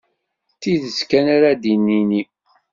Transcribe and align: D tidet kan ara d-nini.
D 0.53 0.57
tidet 0.61 0.99
kan 1.09 1.25
ara 1.35 1.51
d-nini. 1.53 2.21